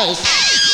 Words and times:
motherfucking 0.00 0.69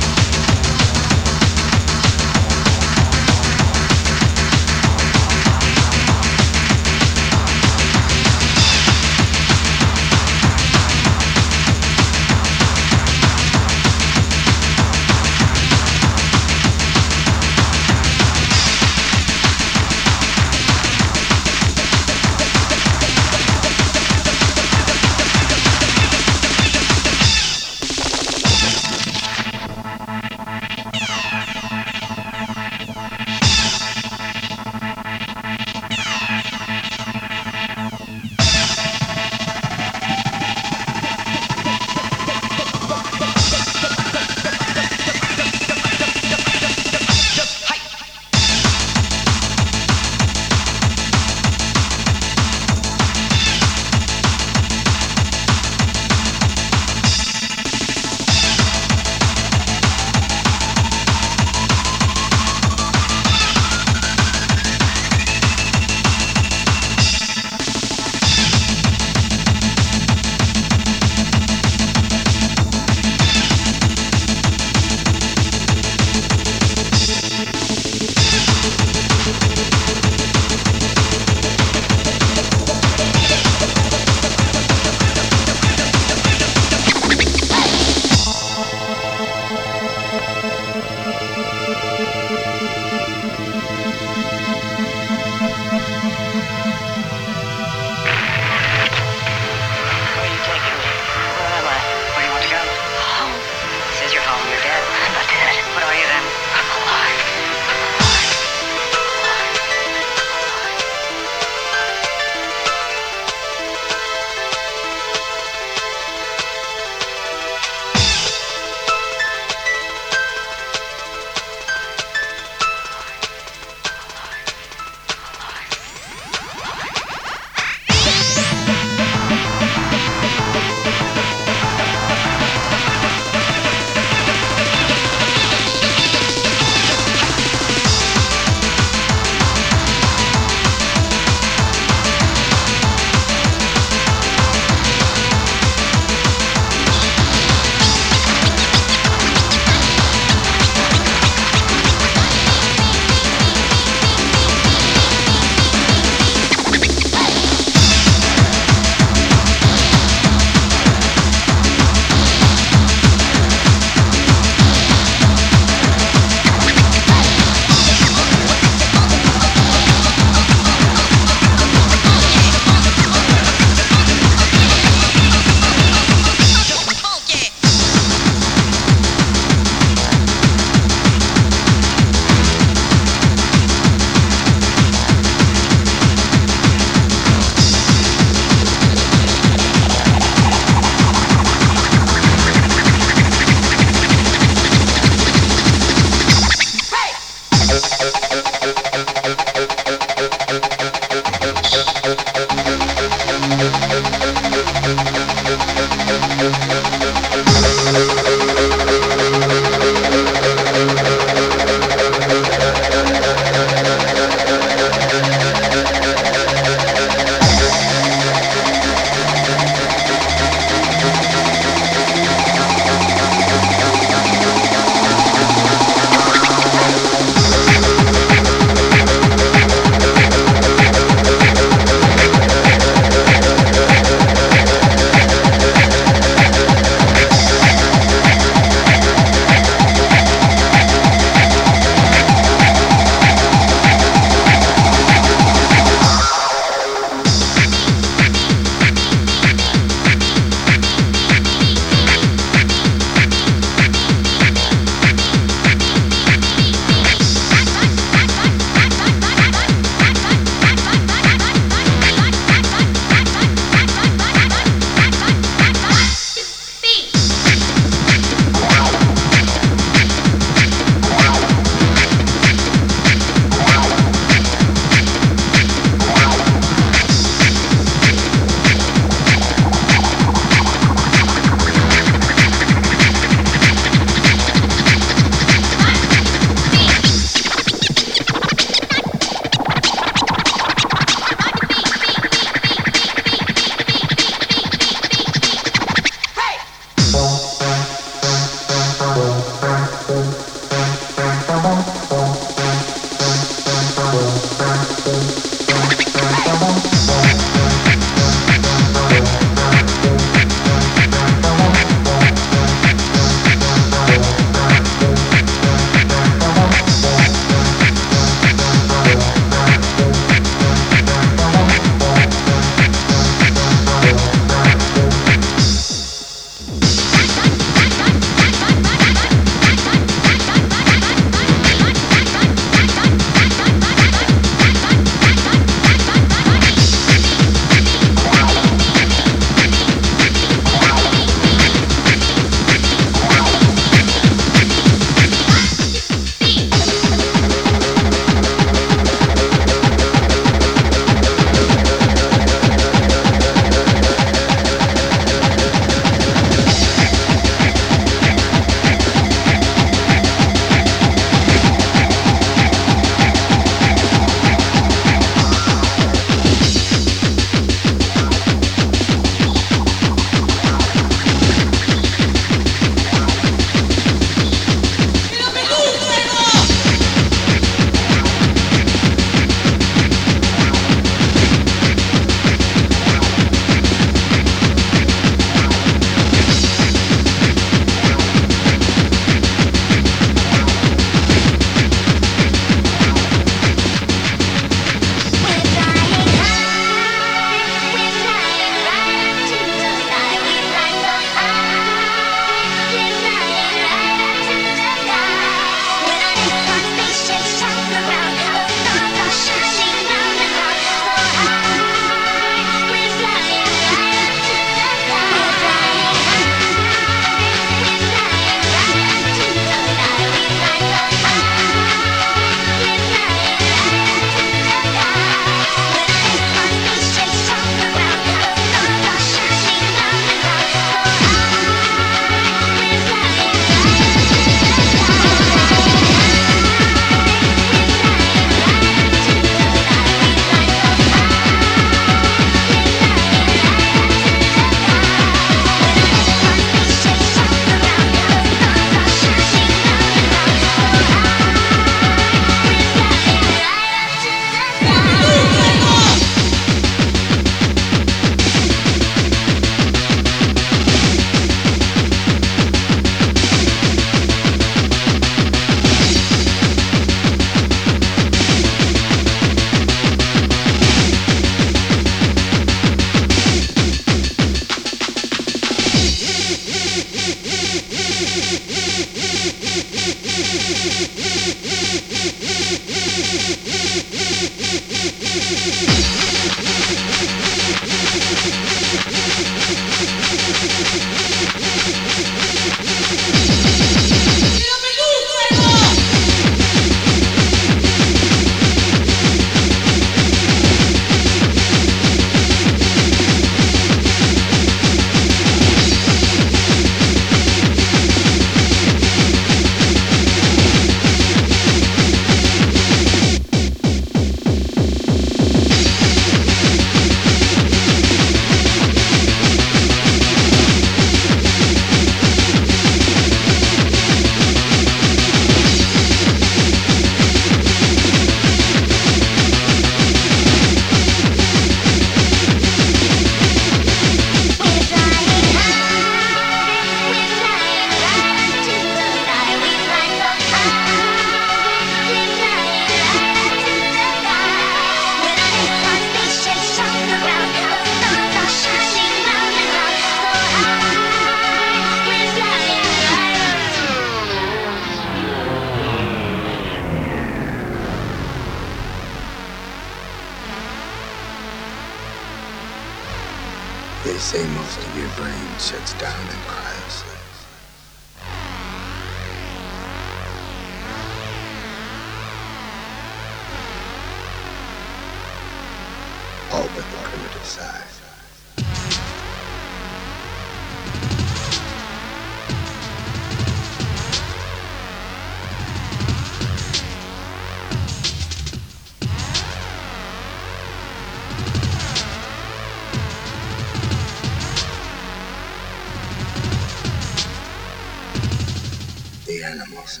They 599.26 599.42
the 599.58 599.66
most. 599.74 600.00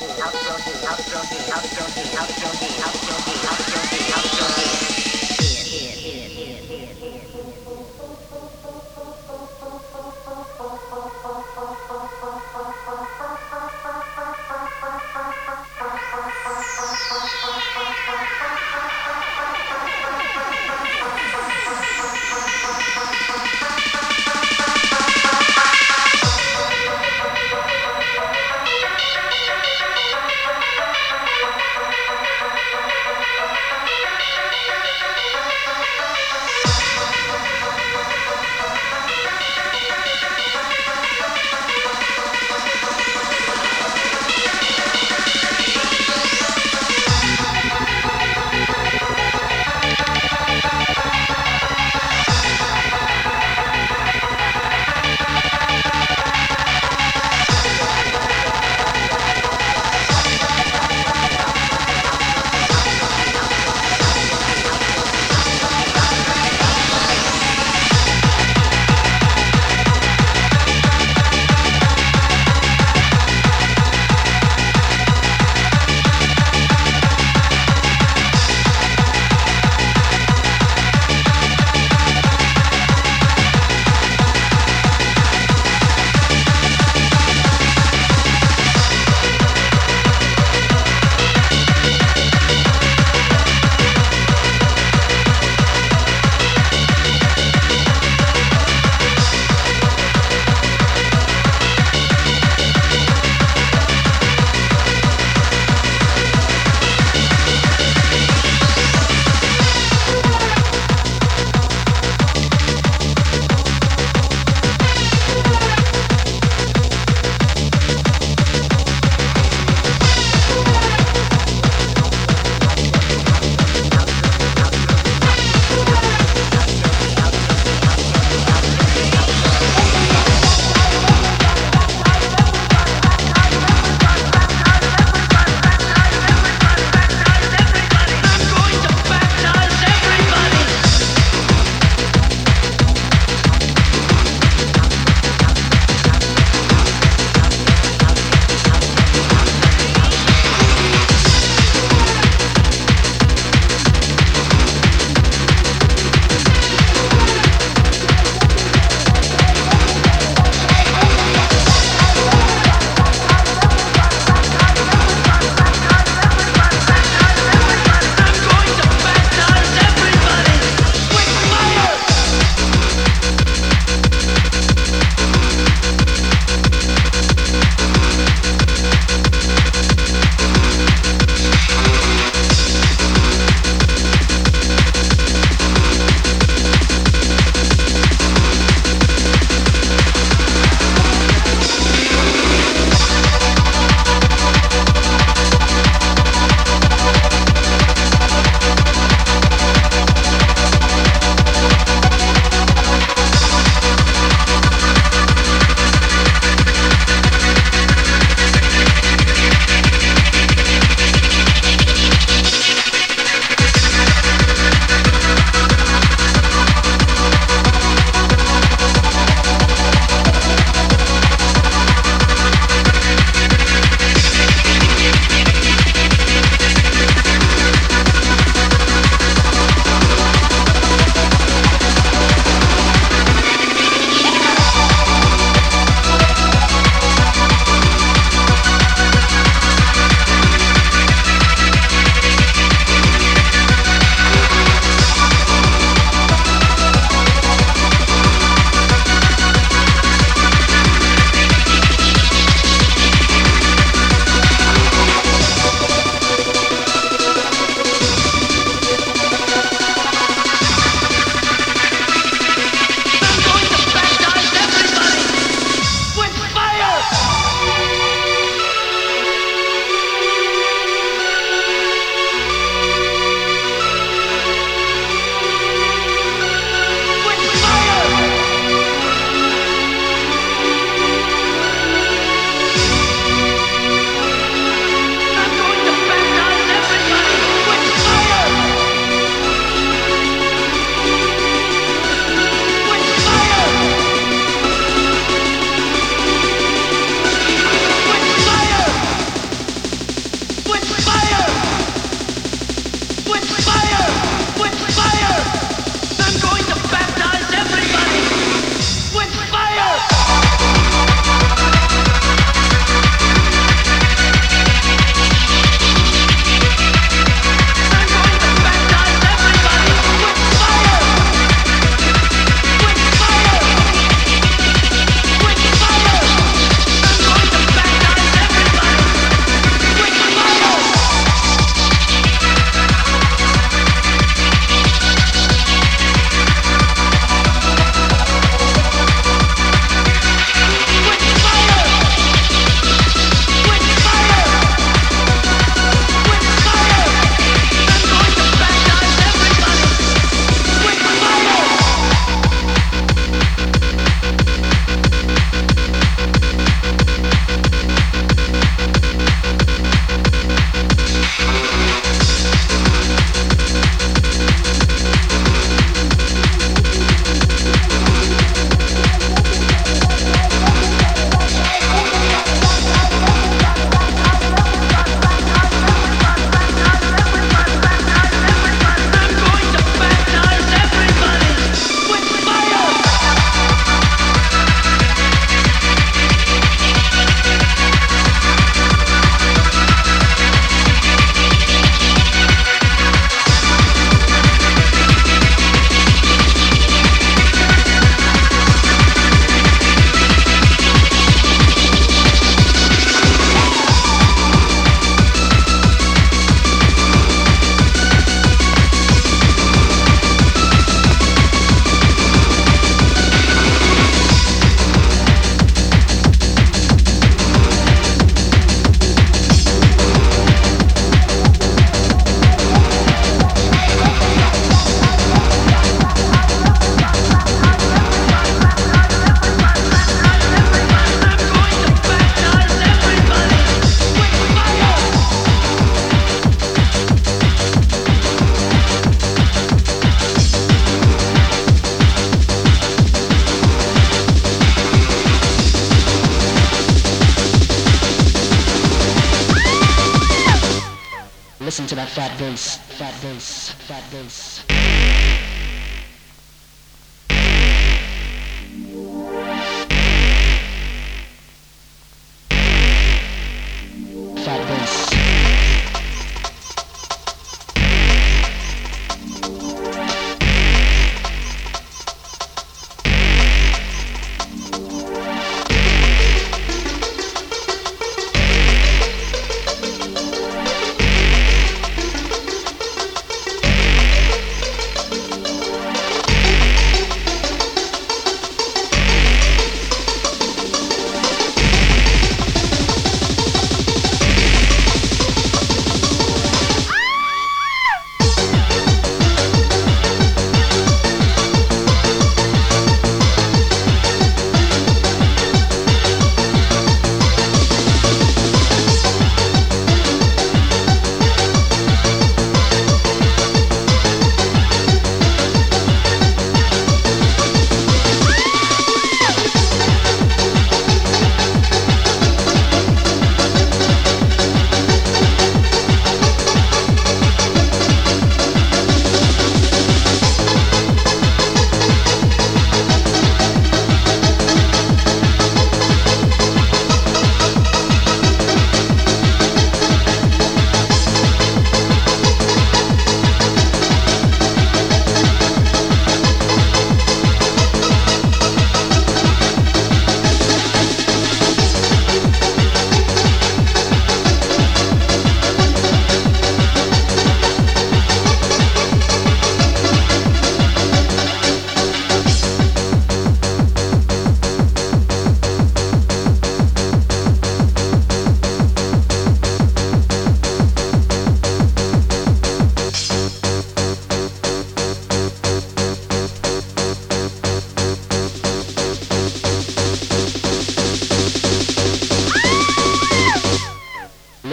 house 0.00 0.34
junkie, 0.46 0.72
house 0.86 1.04
junkie, 1.10 1.38
house 1.50 1.70
junkie, 1.76 2.04
house 2.14 2.34
junkie, 2.40 2.80
house 2.80 3.06
junkie, 3.06 3.34
house 3.46 3.70
junkie. 3.70 3.73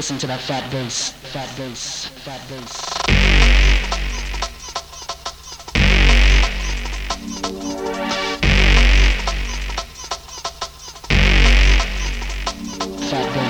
listen 0.01 0.17
to 0.17 0.25
that 0.25 0.39
fat 0.39 0.71
bass, 0.71 1.11
fat 1.11 1.47
bass, 1.55 2.07
fat 2.07 2.41
bass. 2.49 2.75
Fat 13.11 13.35
bass. 13.35 13.40